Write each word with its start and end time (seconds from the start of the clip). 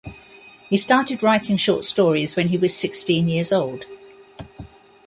He 0.67 0.77
started 0.77 1.21
writing 1.21 1.57
short 1.57 1.85
stories 1.85 2.35
when 2.35 2.47
he 2.47 2.57
was 2.57 2.75
sixteen 2.75 3.27
years 3.29 3.51
old. 3.53 3.85